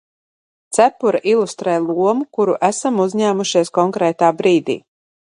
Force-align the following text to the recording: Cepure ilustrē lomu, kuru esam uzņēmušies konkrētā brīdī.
Cepure 0.77 1.19
ilustrē 1.33 1.75
lomu, 1.87 2.27
kuru 2.37 2.55
esam 2.71 2.99
uzņēmušies 3.05 3.73
konkrētā 3.77 4.31
brīdī. 4.41 4.79